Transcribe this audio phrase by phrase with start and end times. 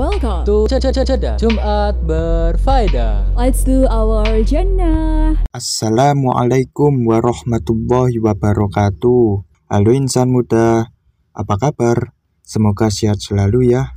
[0.00, 3.36] welcome to Ceda Jumat Berfaedah.
[3.36, 5.36] Let's do our Jannah.
[5.52, 9.44] Assalamualaikum warahmatullahi wabarakatuh.
[9.68, 10.88] Halo insan muda,
[11.36, 12.16] apa kabar?
[12.40, 13.92] Semoga sehat selalu ya.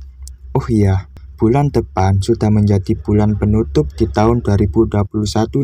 [0.52, 1.08] Oh iya,
[1.40, 5.00] bulan depan sudah menjadi bulan penutup di tahun 2021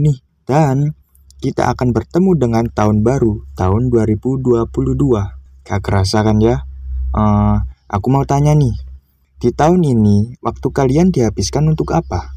[0.09, 0.19] nih.
[0.49, 0.97] Dan
[1.45, 4.57] kita akan bertemu dengan tahun baru, tahun 2022.
[5.69, 6.65] Gak kerasa kan ya?
[7.13, 7.61] Uh,
[7.93, 8.73] aku mau tanya nih,
[9.41, 12.37] di tahun ini, waktu kalian dihabiskan untuk apa?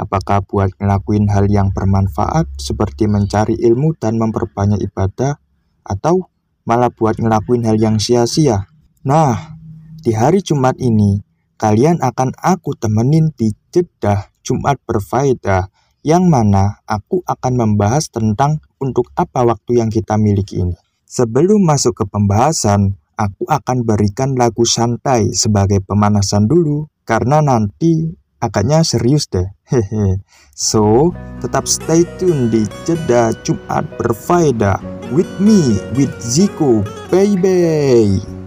[0.00, 5.36] Apakah buat ngelakuin hal yang bermanfaat seperti mencari ilmu dan memperbanyak ibadah?
[5.84, 6.32] Atau
[6.64, 8.64] malah buat ngelakuin hal yang sia-sia?
[9.04, 9.60] Nah,
[10.00, 11.20] di hari Jumat ini,
[11.60, 15.68] kalian akan aku temenin di Jeddah Jumat Berfaedah
[16.00, 20.80] yang mana aku akan membahas tentang untuk apa waktu yang kita miliki ini.
[21.04, 28.12] Sebelum masuk ke pembahasan, aku akan berikan lagu santai sebagai pemanasan dulu karena nanti
[28.42, 29.46] agaknya serius deh.
[29.70, 30.20] Hehe.
[30.52, 34.82] So, tetap stay tune di Jeda Jumat Berfaedah
[35.14, 38.41] with me, with Ziko, baby.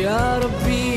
[0.00, 0.88] يا ربي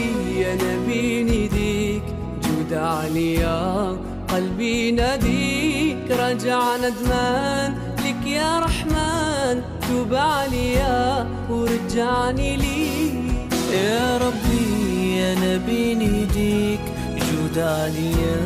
[0.41, 2.03] يا نبي نديك
[2.43, 3.97] جود عليا
[4.33, 5.97] قلبي ناديك.
[6.11, 7.69] رجع ندمان
[8.05, 9.55] لك يا رحمن.
[9.87, 13.53] توب عليا ورجعني ليك.
[13.73, 16.83] يا ربي يا نبي نديك
[17.25, 18.39] جود عليا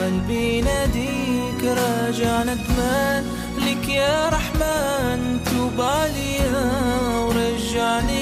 [0.00, 1.60] قلبي ناديك.
[1.64, 3.22] راجع ندمان
[3.66, 5.20] لك يا رحمن.
[5.44, 6.54] توب عليا
[7.26, 8.19] ورجعني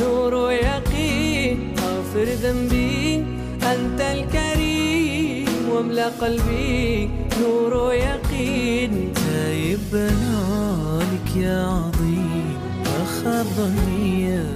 [0.00, 3.24] نور ويقين اغفر ذنبي.
[3.62, 7.10] أنت الكريم واملأ قلبي.
[7.42, 12.56] نور ويقين تايب بنالك يا عظيم
[13.02, 14.46] أخذ ظني يا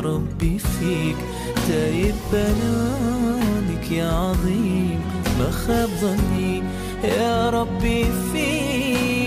[0.00, 1.16] ربي فيك.
[1.68, 5.00] تايب بنالك يا عظيم
[5.38, 6.62] ما خاب ظني
[7.04, 9.19] يا ربي فيك.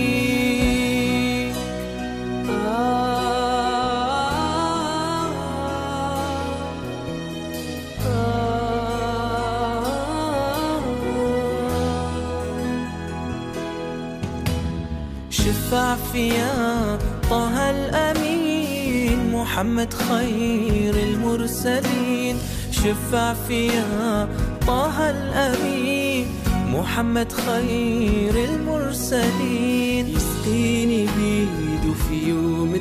[16.14, 16.98] فيا
[17.30, 22.36] طه الأمين محمد خير المرسلين.
[22.70, 24.28] شفع فيا
[24.66, 26.26] طه الأمين
[26.72, 30.06] محمد خير المرسلين.
[30.08, 32.74] يسقيني بيده في يوم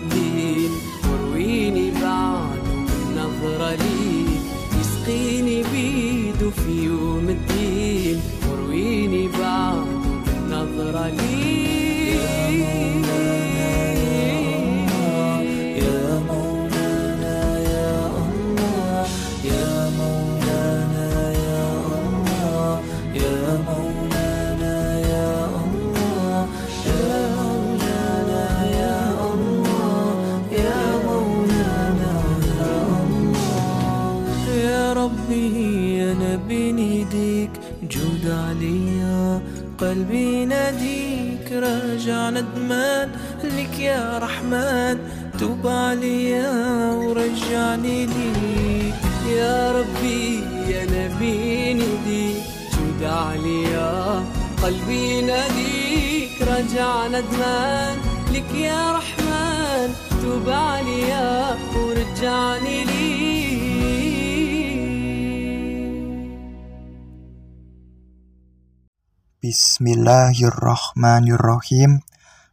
[69.73, 72.05] Bismillahirrahmanirrahim.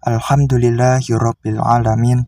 [0.08, 2.24] Alhamdulillahirabbil alamin.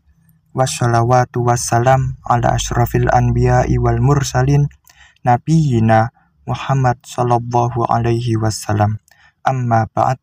[0.53, 4.69] Wassalawatu wassalam ala asyrafil anbiya'i wal mursalin
[5.25, 6.13] nabiyina
[6.45, 9.01] Muhammad sallallahu alaihi wasallam.
[9.41, 10.21] Amma ba'd.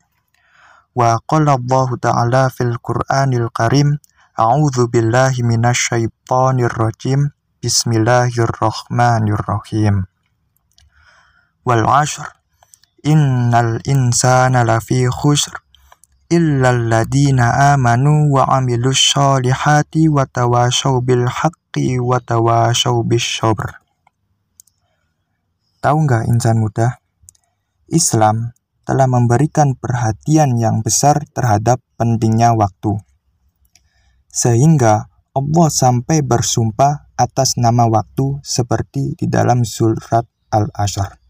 [0.94, 3.98] Wa qala Allah ta'ala fil Qur'anil Karim
[4.38, 7.34] A'udzu billahi minasyaitonir rajim.
[7.58, 10.06] Bismillahirrahmanirrahim.
[11.66, 12.38] Wal 'ashr.
[13.00, 15.56] Innal insana lafi khusr
[16.30, 23.82] illal ladina amanu wa amilus solihati wa tawashaw bil haqqi wa tawashaw bis sabr.
[25.82, 27.00] Tahu nggak insan muda?
[27.88, 28.54] Islam
[28.84, 33.00] telah memberikan perhatian yang besar terhadap pentingnya waktu.
[34.30, 41.29] Sehingga Allah sampai bersumpah atas nama waktu seperti di dalam surat Al-Ashr.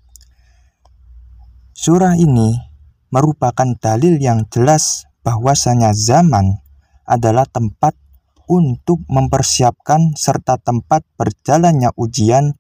[1.81, 2.61] Surah ini
[3.09, 6.61] merupakan dalil yang jelas bahwasanya zaman
[7.09, 7.97] adalah tempat
[8.45, 12.53] untuk mempersiapkan serta tempat berjalannya ujian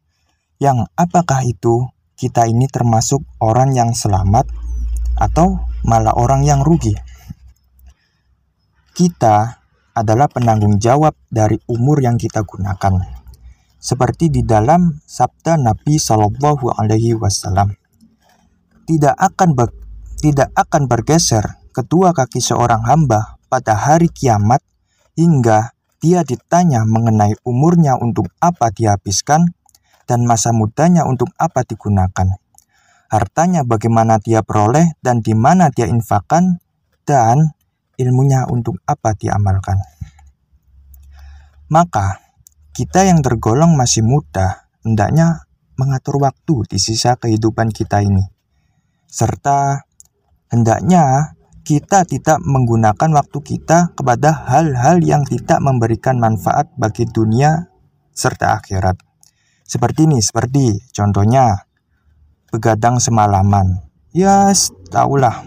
[0.56, 4.48] yang apakah itu kita ini termasuk orang yang selamat
[5.20, 6.96] atau malah orang yang rugi.
[8.96, 9.60] Kita
[10.00, 13.20] adalah penanggung jawab dari umur yang kita gunakan.
[13.76, 17.79] Seperti di dalam sabda Nabi Shallallahu Alaihi Wasallam,
[18.90, 19.70] tidak akan ber,
[20.18, 24.58] tidak akan bergeser kedua kaki seorang hamba pada hari kiamat
[25.14, 25.70] hingga
[26.02, 29.54] dia ditanya mengenai umurnya untuk apa dihabiskan
[30.10, 32.34] dan masa mudanya untuk apa digunakan.
[33.06, 36.58] Hartanya bagaimana dia peroleh dan di mana dia infakkan
[37.06, 37.54] dan
[37.94, 39.78] ilmunya untuk apa diamalkan.
[41.70, 42.18] Maka,
[42.74, 45.46] kita yang tergolong masih muda hendaknya
[45.78, 48.39] mengatur waktu di sisa kehidupan kita ini.
[49.10, 49.82] Serta
[50.54, 51.34] hendaknya
[51.66, 57.70] kita tidak menggunakan waktu kita kepada hal-hal yang tidak memberikan manfaat bagi dunia
[58.14, 58.98] serta akhirat.
[59.66, 61.66] Seperti ini, seperti contohnya
[62.50, 63.86] begadang semalaman.
[64.10, 65.46] Ya, yes, tahulah.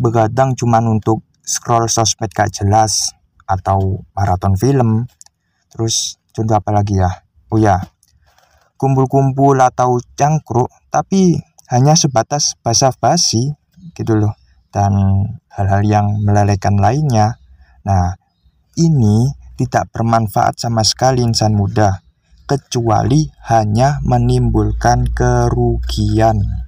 [0.00, 3.12] Begadang cuma untuk scroll sosmed gak jelas
[3.44, 5.04] atau maraton film.
[5.68, 7.12] Terus contoh apa lagi ya?
[7.52, 7.76] Oh ya,
[8.80, 11.38] kumpul-kumpul atau cangkruk tapi
[11.72, 13.56] hanya sebatas basa-basi
[13.96, 14.34] gitu loh
[14.74, 14.92] dan
[15.54, 17.38] hal-hal yang melelehkan lainnya.
[17.86, 18.18] Nah,
[18.74, 22.02] ini tidak bermanfaat sama sekali insan muda
[22.44, 26.66] kecuali hanya menimbulkan kerugian.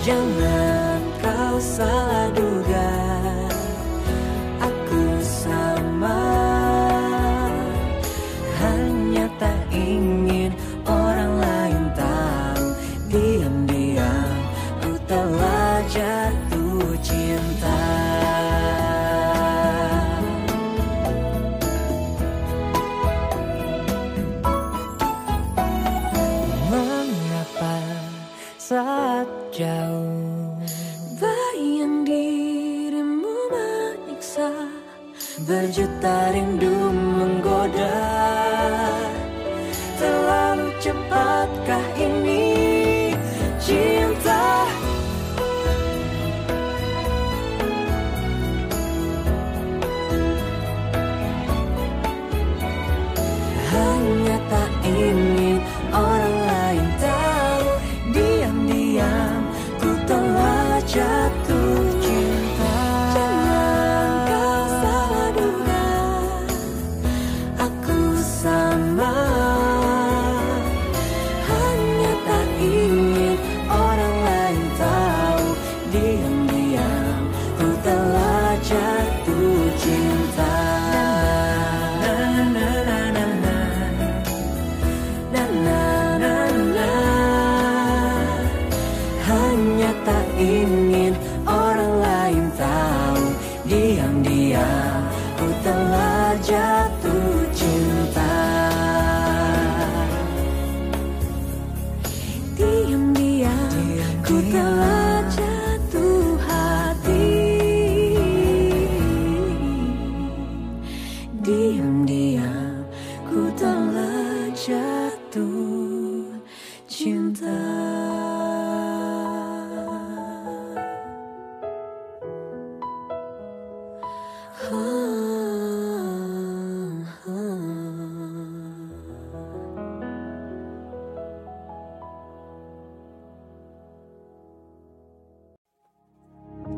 [0.00, 2.09] Jangan kau salah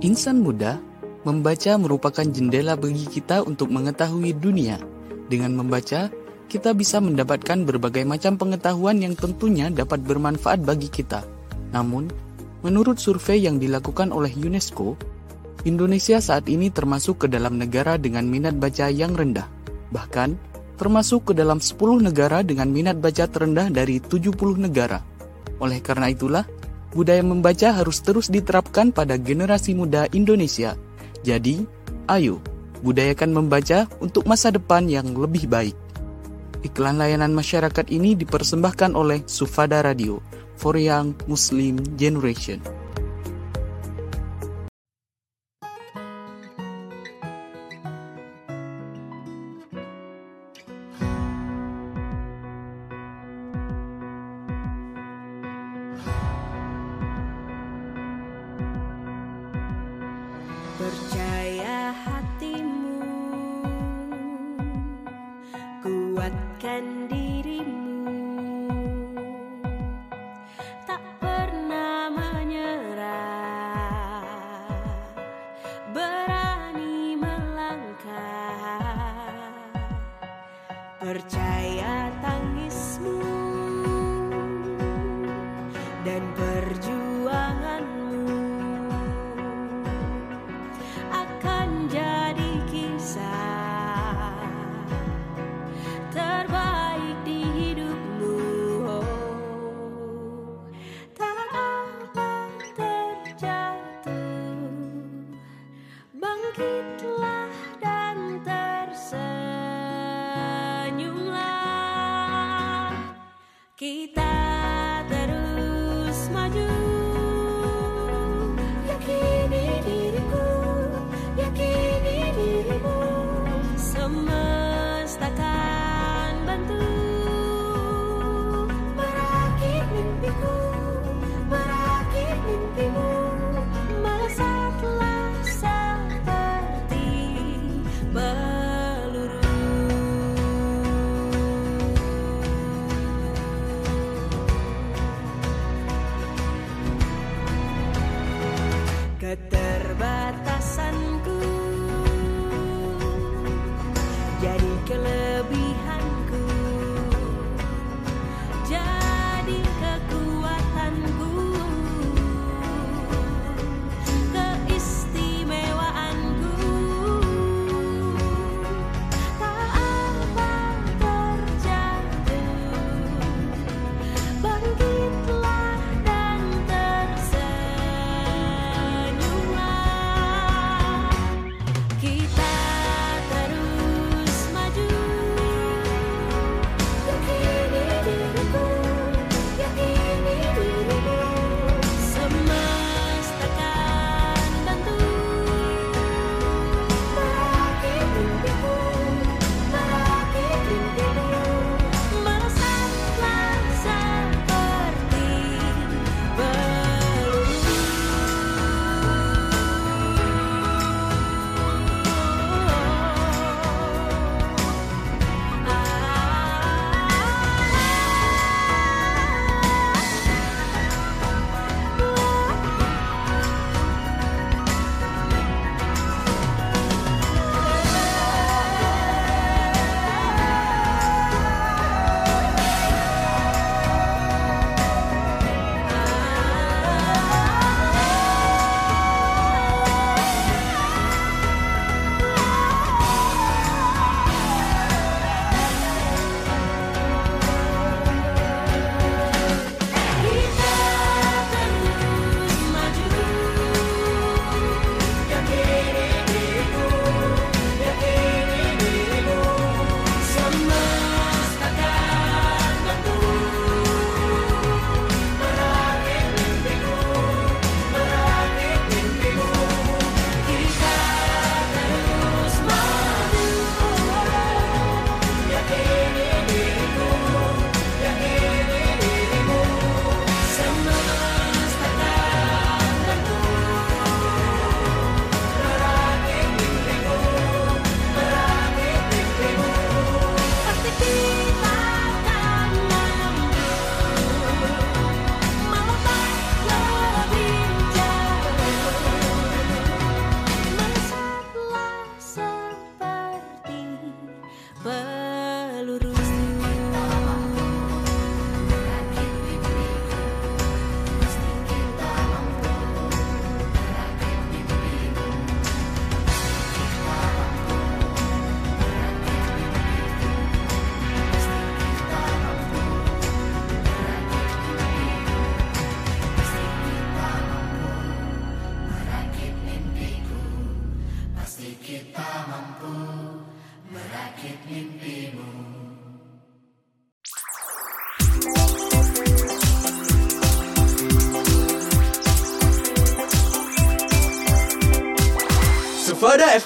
[0.03, 0.83] Insan muda
[1.23, 4.83] membaca merupakan jendela bagi kita untuk mengetahui dunia.
[5.31, 6.11] Dengan membaca,
[6.51, 11.23] kita bisa mendapatkan berbagai macam pengetahuan yang tentunya dapat bermanfaat bagi kita.
[11.71, 12.11] Namun,
[12.67, 14.99] menurut survei yang dilakukan oleh UNESCO,
[15.71, 19.47] Indonesia saat ini termasuk ke dalam negara dengan minat baca yang rendah.
[19.95, 20.35] Bahkan,
[20.83, 24.99] termasuk ke dalam 10 negara dengan minat baca terendah dari 70 negara.
[25.63, 26.43] Oleh karena itulah,
[26.93, 30.77] budaya membaca harus terus diterapkan pada generasi muda Indonesia.
[31.25, 31.65] Jadi,
[32.09, 32.39] ayo,
[32.85, 35.77] budayakan membaca untuk masa depan yang lebih baik.
[36.63, 40.23] Iklan layanan masyarakat ini dipersembahkan oleh Sufada Radio
[40.55, 42.82] for Young Muslim Generation.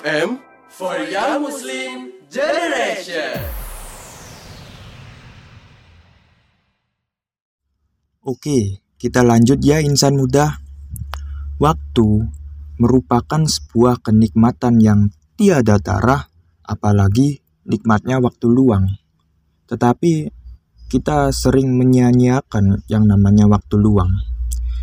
[0.06, 0.38] FM
[0.70, 3.42] for Young Muslim Generation.
[8.22, 10.62] Oke, kita lanjut ya insan muda.
[11.58, 12.22] Waktu
[12.78, 16.30] merupakan sebuah kenikmatan yang tiada tara,
[16.62, 18.86] apalagi nikmatnya waktu luang.
[19.66, 20.30] Tetapi
[20.86, 24.14] kita sering menyia-nyiakan yang namanya waktu luang.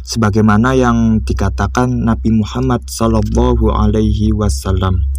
[0.03, 5.12] Sebagaimana yang dikatakan Nabi Muhammad Sallallahu Alaihi Wasallam,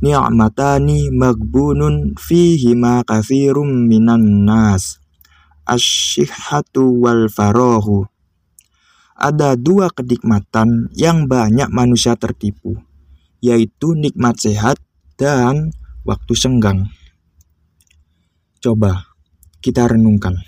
[0.00, 4.96] Ni'matani magbunun fihi ma kathirum minan nas
[5.68, 8.08] asyihatu wal farohu
[9.20, 12.80] ada dua kenikmatan yang banyak manusia tertipu,
[13.44, 14.80] yaitu nikmat sehat
[15.20, 15.76] dan
[16.08, 16.88] waktu senggang.
[18.64, 19.12] Coba
[19.60, 20.40] kita renungkan.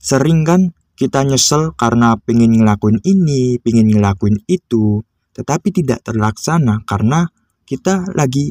[0.00, 5.04] Sering kan kita nyesel karena pengen ngelakuin ini, pengen ngelakuin itu,
[5.36, 7.28] tetapi tidak terlaksana karena
[7.70, 8.50] kita lagi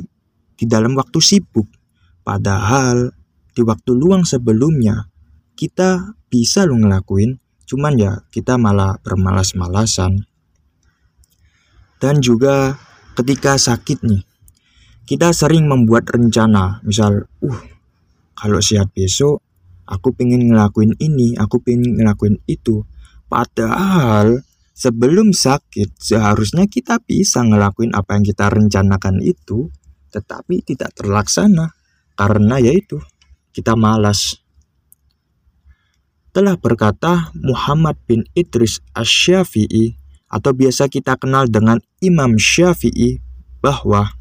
[0.56, 1.68] di dalam waktu sibuk.
[2.24, 3.12] Padahal
[3.52, 5.12] di waktu luang sebelumnya
[5.60, 7.36] kita bisa lo ngelakuin,
[7.68, 10.24] cuman ya kita malah bermalas-malasan.
[12.00, 12.80] Dan juga
[13.20, 14.24] ketika sakit nih,
[15.04, 17.62] kita sering membuat rencana, misal, uh,
[18.40, 19.44] kalau sehat besok,
[19.84, 22.88] aku pengen ngelakuin ini, aku pengen ngelakuin itu.
[23.28, 24.48] Padahal
[24.80, 29.68] sebelum sakit, seharusnya kita bisa ngelakuin apa yang kita rencanakan itu,
[30.16, 31.76] tetapi tidak terlaksana
[32.16, 33.04] karena yaitu
[33.52, 34.40] kita malas
[36.30, 39.98] telah berkata Muhammad bin Idris Asy-Syafi'i
[40.30, 43.18] atau biasa kita kenal dengan Imam Syafi'i
[43.60, 44.14] bahwa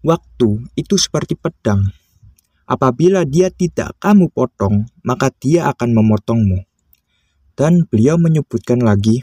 [0.00, 1.90] waktu itu seperti pedang.
[2.64, 6.64] Apabila dia tidak kamu potong, maka dia akan memotongmu.
[7.52, 9.20] Dan beliau menyebutkan lagi,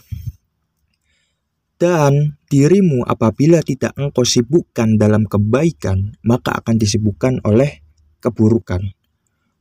[1.81, 7.81] dan dirimu apabila tidak engkau sibukkan dalam kebaikan, maka akan disibukkan oleh
[8.21, 8.85] keburukan.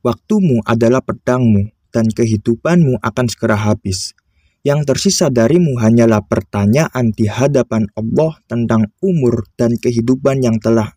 [0.05, 4.15] Waktumu adalah pedangmu, dan kehidupanmu akan segera habis.
[4.61, 10.93] Yang tersisa darimu hanyalah pertanyaan di hadapan Allah tentang umur dan kehidupan yang telah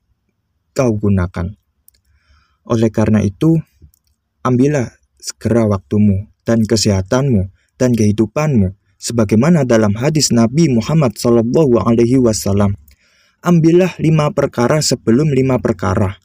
[0.77, 1.57] kau gunakan.
[2.69, 3.57] Oleh karena itu,
[4.45, 7.49] ambillah segera waktumu dan kesehatanmu
[7.81, 12.75] dan kehidupanmu sebagaimana dalam hadis Nabi Muhammad Shallallahu Alaihi Wasallam.
[13.45, 16.17] Ambillah lima perkara sebelum lima perkara,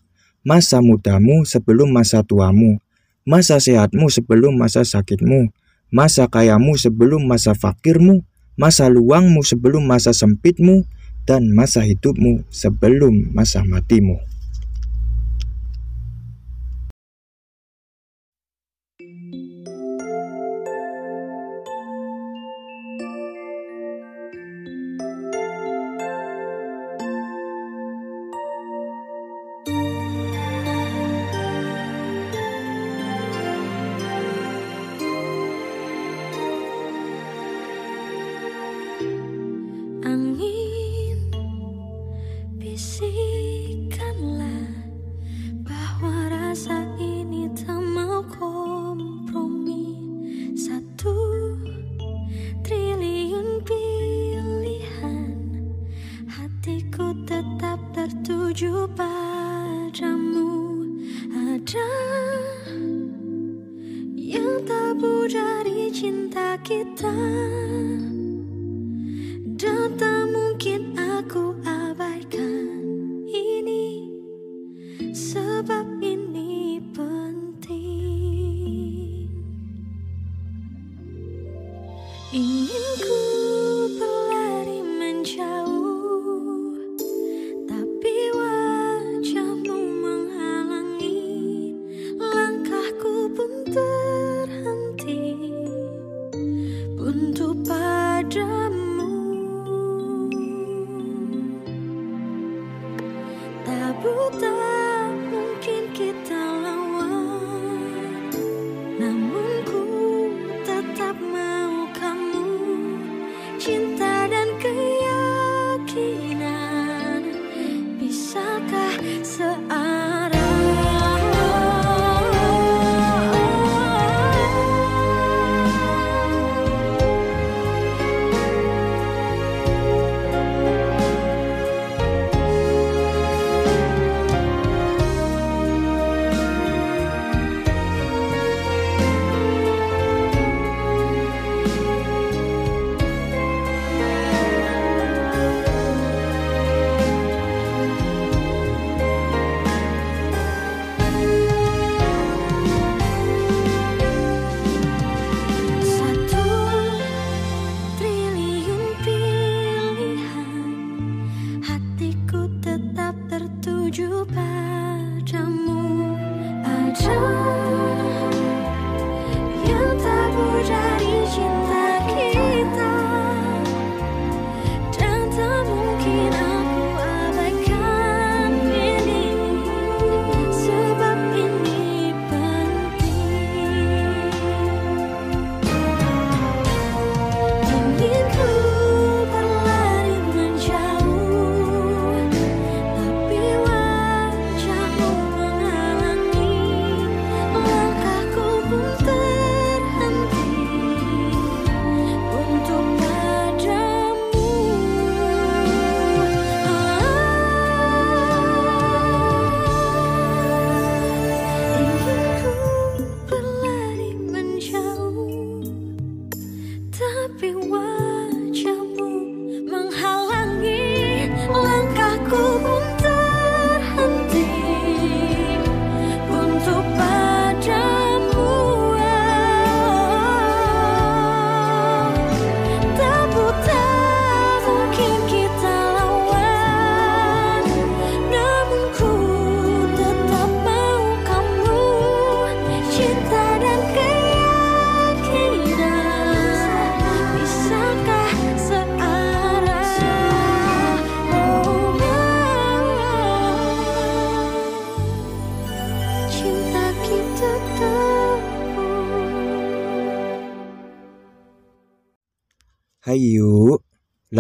[0.47, 2.79] masa mudamu sebelum masa tuamu,
[3.27, 5.51] masa sehatmu sebelum masa sakitmu,
[5.91, 8.23] masa kayamu sebelum masa fakirmu,
[8.55, 10.88] masa luangmu sebelum masa sempitmu,
[11.27, 14.17] dan masa hidupmu sebelum masa matimu.
[42.79, 43.38] see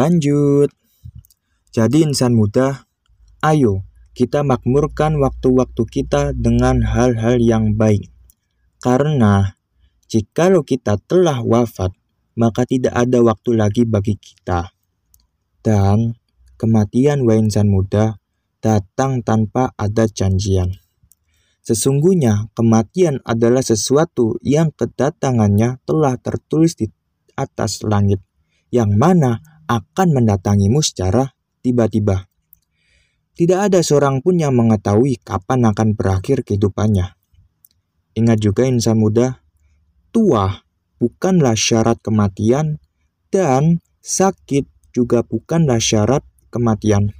[0.09, 0.73] lanjut.
[1.69, 2.89] Jadi insan muda,
[3.45, 3.85] ayo
[4.17, 8.09] kita makmurkan waktu-waktu kita dengan hal-hal yang baik.
[8.81, 9.53] Karena
[10.09, 11.93] jikalau kita telah wafat,
[12.33, 14.73] maka tidak ada waktu lagi bagi kita.
[15.61, 16.17] Dan
[16.57, 18.17] kematian wa insan muda
[18.65, 20.73] datang tanpa ada janjian.
[21.61, 26.89] Sesungguhnya kematian adalah sesuatu yang kedatangannya telah tertulis di
[27.37, 28.25] atas langit,
[28.73, 32.25] yang mana akan mendatangimu secara tiba-tiba.
[33.37, 37.13] Tidak ada seorang pun yang mengetahui kapan akan berakhir kehidupannya.
[38.17, 39.39] Ingat juga insan muda,
[40.11, 40.65] tua
[40.99, 42.81] bukanlah syarat kematian
[43.31, 47.13] dan sakit juga bukanlah syarat kematian.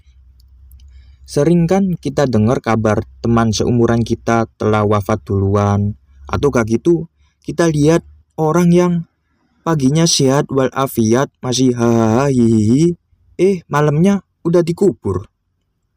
[1.29, 5.93] Sering kan kita dengar kabar teman seumuran kita telah wafat duluan,
[6.25, 7.05] atau kayak gitu
[7.45, 8.01] kita lihat
[8.33, 8.93] orang yang
[9.69, 12.33] paginya sehat walafiat masih hahaha
[13.37, 15.29] eh malamnya udah dikubur.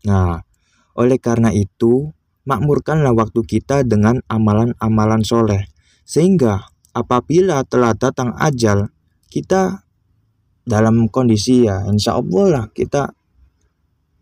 [0.04, 0.44] Nah,
[0.92, 2.12] oleh karena itu
[2.44, 5.72] makmurkanlah waktu kita dengan amalan-amalan soleh,
[6.04, 8.92] sehingga apabila telah datang ajal,
[9.32, 9.88] kita
[10.68, 13.16] dalam kondisi ya insya Allah lah kita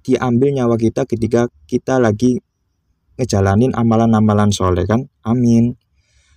[0.06, 2.38] diambil nyawa kita ketika kita lagi
[3.18, 5.10] ngejalanin amalan-amalan soleh kan?
[5.26, 5.74] Amin.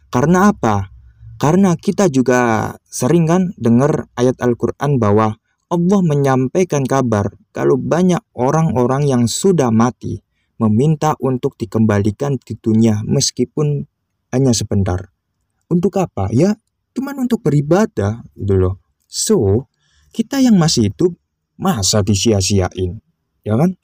[0.09, 0.92] Karena apa
[1.37, 5.37] karena kita juga sering kan dengar ayat Al-Quran bahwa
[5.73, 10.21] Allah menyampaikan kabar kalau banyak orang-orang yang sudah mati
[10.61, 13.89] meminta untuk dikembalikan di dunia meskipun
[14.29, 15.09] hanya sebentar.
[15.67, 16.29] Untuk apa?
[16.29, 16.55] Ya,
[16.93, 18.75] cuman untuk beribadah gitu loh.
[19.09, 19.67] So,
[20.13, 21.17] kita yang masih hidup
[21.57, 23.01] masa disia-siain?
[23.43, 23.75] ya kan?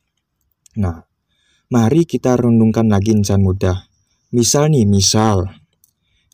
[0.79, 1.05] Nah,
[1.67, 3.89] mari kita renungkan lagi insan muda.
[4.31, 5.58] Misal nih, misal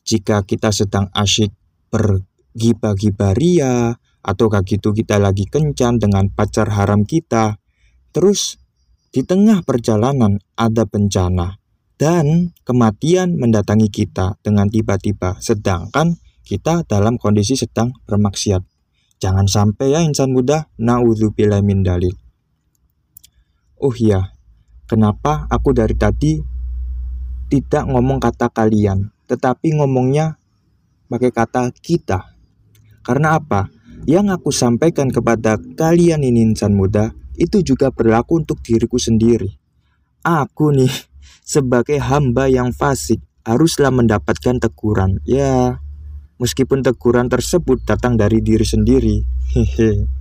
[0.06, 1.52] jika kita sedang asyik
[1.90, 3.92] pergi bagi ria
[4.22, 7.58] atau kayak gitu kita lagi kencan dengan pacar haram kita,
[8.14, 8.62] terus
[9.10, 11.58] di tengah perjalanan ada bencana
[11.96, 18.62] dan kematian mendatangi kita dengan tiba-tiba, sedangkan kita dalam kondisi sedang bermaksiat.
[19.24, 22.12] Jangan sampai ya insan muda, na'udzubillah min dalil.
[23.80, 24.36] Oh iya,
[24.86, 26.36] kenapa aku dari tadi
[27.48, 30.38] tidak ngomong kata kalian, tetapi ngomongnya
[31.10, 32.34] pakai kata kita?
[33.06, 33.70] Karena apa?
[34.06, 39.50] Yang aku sampaikan kepada kalian ini insan muda, itu juga berlaku untuk diriku sendiri.
[40.22, 40.92] Aku nih,
[41.46, 45.22] sebagai hamba yang fasik, haruslah mendapatkan teguran.
[45.26, 45.82] Ya,
[46.42, 49.22] meskipun teguran tersebut datang dari diri sendiri.
[49.54, 50.15] Hehe.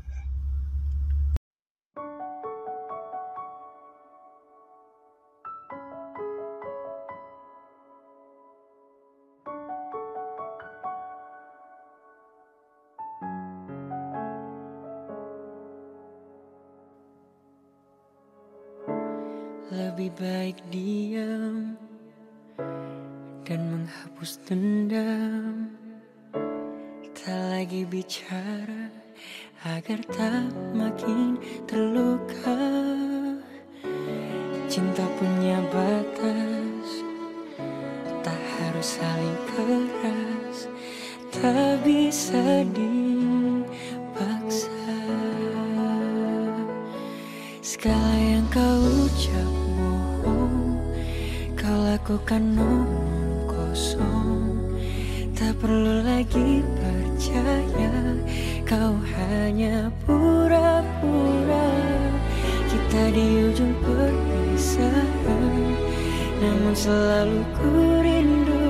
[67.25, 67.73] Selalu ku
[68.05, 68.64] rindukan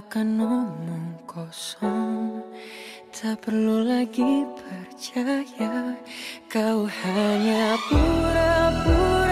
[0.00, 2.40] aku kan omong kosong
[3.12, 5.92] Tak perlu lagi percaya.
[6.48, 9.29] Kau hanya pura-pura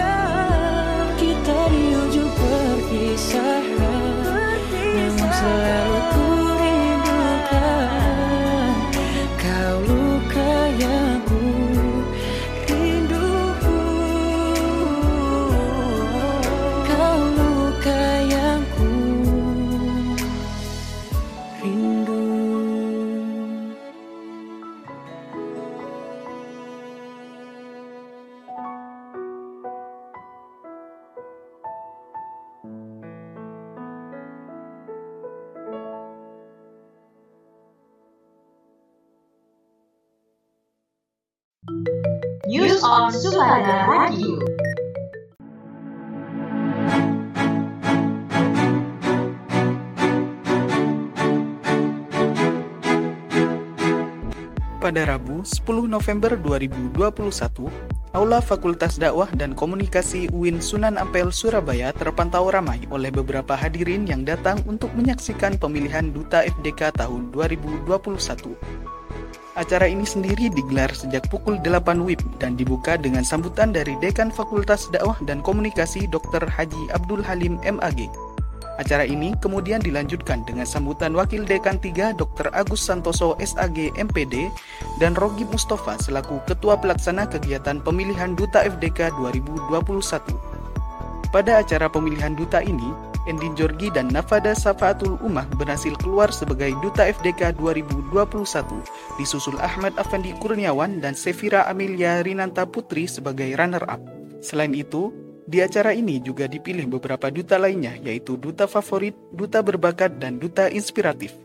[43.09, 44.37] Suara Radio.
[54.77, 56.93] Pada Rabu, 10 November 2021,
[58.13, 64.21] Aula Fakultas Dakwah dan Komunikasi UIN Sunan Ampel Surabaya terpantau ramai oleh beberapa hadirin yang
[64.21, 68.89] datang untuk menyaksikan pemilihan Duta FDK tahun 2021.
[69.57, 74.85] Acara ini sendiri digelar sejak pukul 8 WIB dan dibuka dengan sambutan dari Dekan Fakultas
[74.93, 76.45] Dakwah dan Komunikasi Dr.
[76.45, 78.05] Haji Abdul Halim MAG.
[78.79, 82.47] Acara ini kemudian dilanjutkan dengan sambutan Wakil Dekan 3 Dr.
[82.55, 84.47] Agus Santoso SAG MPD
[85.03, 90.49] dan Rogi Mustafa selaku Ketua Pelaksana Kegiatan Pemilihan Duta FDK 2021.
[91.29, 92.89] Pada acara pemilihan duta ini,
[93.29, 98.09] Endin Jorgi dan Nafada Safaatul Ummah berhasil keluar sebagai Duta FDK 2021,
[99.21, 104.01] disusul Ahmad Afandi Kurniawan dan Sefira Amelia Rinanta Putri sebagai runner-up.
[104.41, 105.13] Selain itu,
[105.45, 110.65] di acara ini juga dipilih beberapa duta lainnya, yaitu duta favorit, duta berbakat, dan duta
[110.65, 111.37] inspiratif.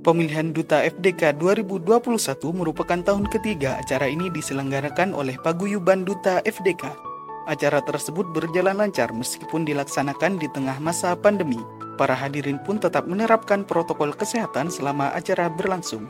[0.00, 2.16] Pemilihan Duta FDK 2021
[2.56, 7.09] merupakan tahun ketiga acara ini diselenggarakan oleh Paguyuban Duta FDK.
[7.48, 11.60] Acara tersebut berjalan lancar meskipun dilaksanakan di tengah masa pandemi.
[11.96, 16.08] Para hadirin pun tetap menerapkan protokol kesehatan selama acara berlangsung.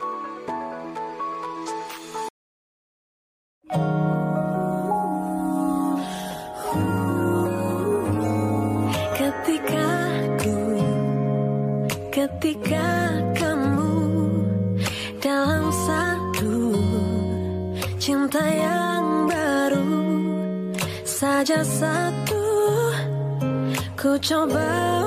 [24.11, 25.00] Ku coba untuk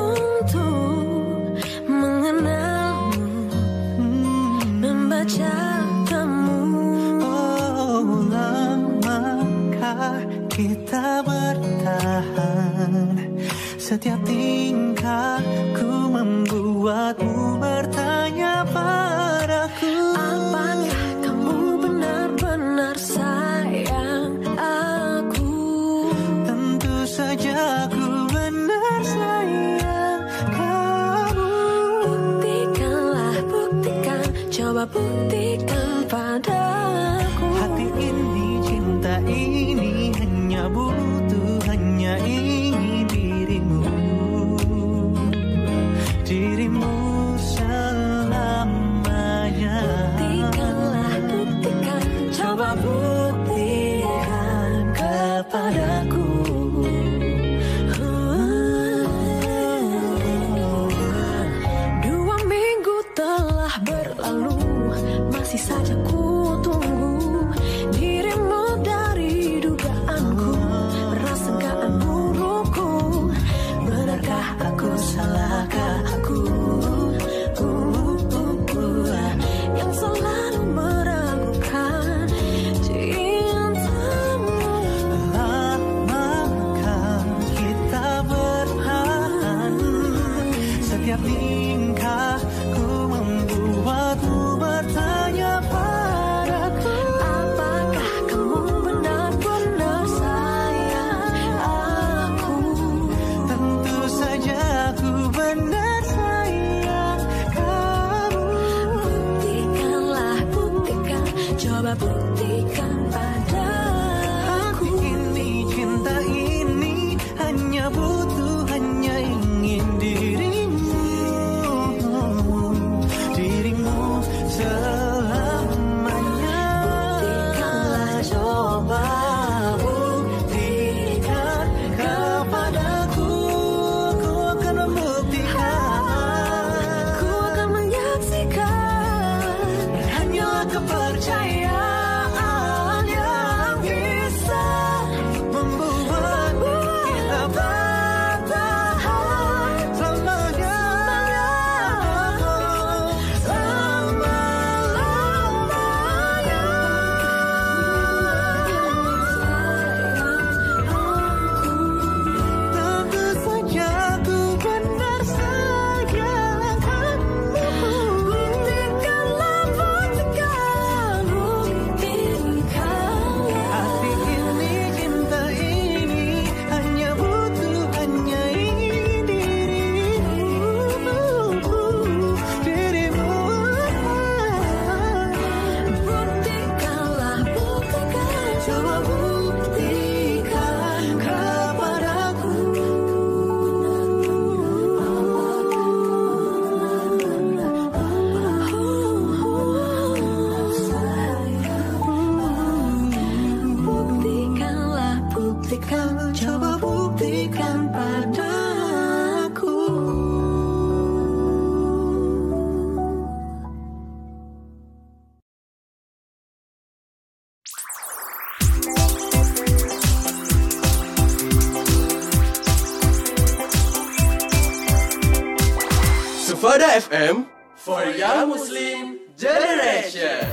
[227.15, 227.47] FM
[227.79, 230.51] for Young Muslim Generation.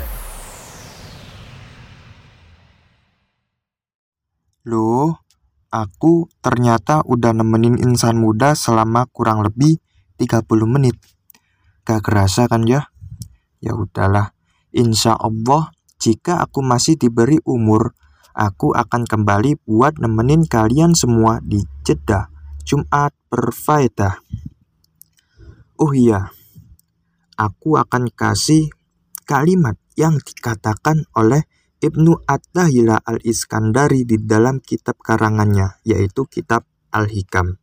[4.69, 5.25] Loh,
[5.73, 9.81] aku ternyata udah nemenin insan muda selama kurang lebih
[10.21, 11.01] 30 menit.
[11.81, 12.93] Gak kerasa kan ya?
[13.57, 14.37] Ya udahlah,
[14.69, 17.97] insya Allah jika aku masih diberi umur,
[18.37, 22.29] aku akan kembali buat nemenin kalian semua di Jeddah
[22.61, 24.21] Jumat berfaedah.
[25.81, 26.29] Oh iya,
[27.41, 28.69] aku akan kasih
[29.25, 31.49] kalimat yang dikatakan oleh
[31.81, 37.57] Ibnu At-Tahila Al-Iskandari di dalam kitab karangannya, yaitu kitab Al-Hikam.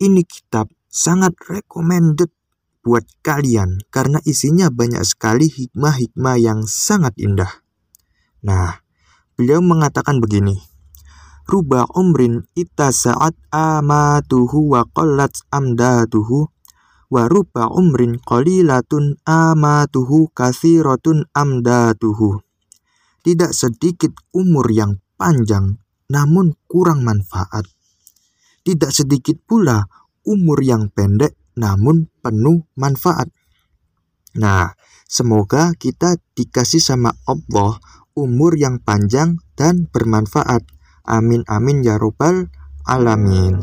[0.00, 2.32] Ini kitab sangat recommended
[2.80, 7.60] buat kalian karena isinya banyak sekali hikmah-hikmah yang sangat indah.
[8.40, 8.80] Nah,
[9.36, 10.56] beliau mengatakan begini,
[11.44, 16.48] Ruba umrin ita saat amatuhu wa qallat amdatuhu
[17.10, 22.40] wa ruba umrin qalilatun amatuhu kathiratun amdatuhu
[23.20, 25.76] tidak sedikit umur yang panjang
[26.08, 27.68] namun kurang manfaat.
[28.64, 29.84] Tidak sedikit pula
[30.24, 33.28] umur yang pendek namun penuh manfaat.
[34.40, 34.72] Nah,
[35.04, 37.76] semoga kita dikasih sama Allah
[38.16, 40.64] umur yang panjang dan bermanfaat.
[41.04, 42.48] Amin amin ya robbal
[42.88, 43.60] alamin.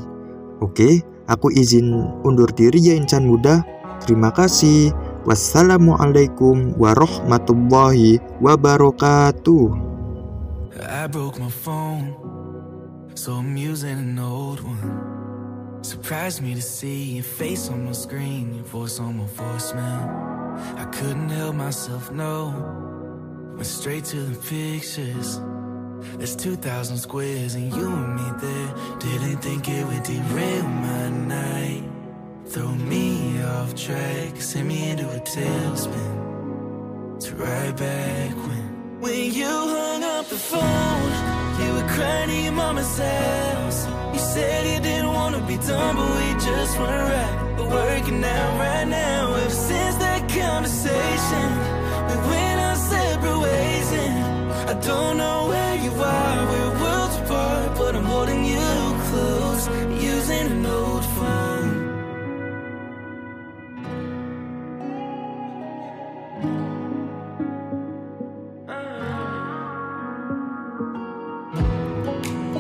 [0.62, 3.64] Oke, aku izin undur diri ya insan muda.
[4.04, 4.96] Terima kasih.
[5.28, 9.66] Wassalamualaikum warahmatullahi wabarakatuh.
[10.88, 12.16] I broke my phone,
[13.12, 14.88] so I'm using an old one.
[15.84, 20.08] Surprised me to see your face on my screen, your voice on my voicemail.
[20.80, 22.56] I couldn't help myself, no.
[23.56, 25.44] Went straight to the pictures.
[26.18, 28.74] There's 2,000 squares and you and me there.
[29.00, 31.84] Didn't think it would derail my night.
[32.48, 36.28] Throw me off track, send me into a tailspin.
[37.20, 41.12] To right back when When you hung up the phone
[41.60, 46.10] You were crying in your mama's house You said you didn't wanna be done But
[46.16, 51.48] we just weren't right But working out right now Ever since that conversation
[52.08, 54.17] We went our separate ways And
[54.68, 58.68] I don't know where you are We're worlds apart But I'm holding you
[59.10, 59.68] close
[60.04, 61.74] Using an old phone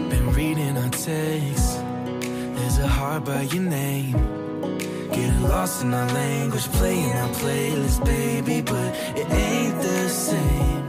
[0.09, 1.75] Been reading our texts.
[2.55, 4.13] There's a heart by your name.
[5.11, 10.86] Getting lost in our language, playing our playlist, baby, but it ain't the same.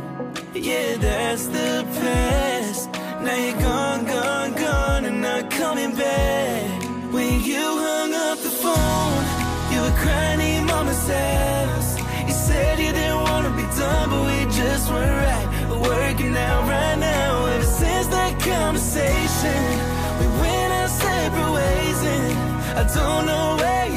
[0.60, 2.90] Yeah, that's the past.
[3.22, 6.82] Now you're gone, gone, gone, and not coming back.
[7.12, 9.22] When you hung up the phone,
[9.72, 11.98] you were crying in your mama's house.
[12.26, 15.46] You said you didn't wanna be done, but we just weren't right.
[15.70, 17.46] We're working out right now.
[17.46, 19.62] Ever since that conversation,
[20.18, 23.87] we went our separate ways, and I don't know where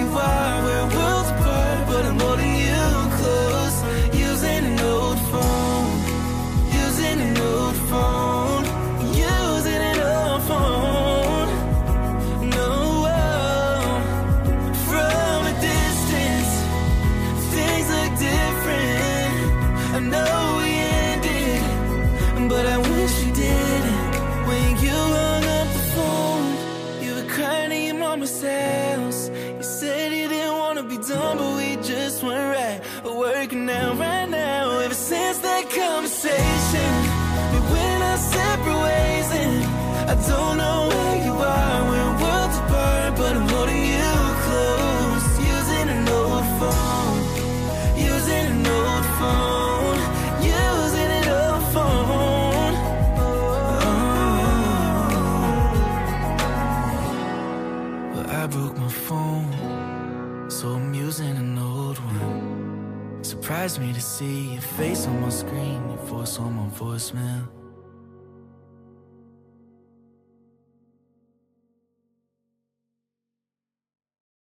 [64.22, 67.61] see your face on my screen, your voice on my voicemail.